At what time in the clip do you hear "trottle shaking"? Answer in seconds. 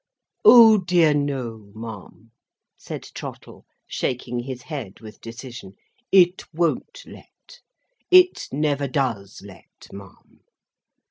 3.13-4.39